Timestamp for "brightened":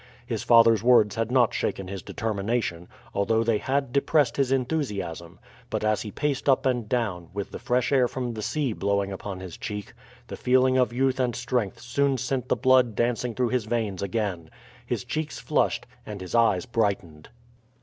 16.65-17.29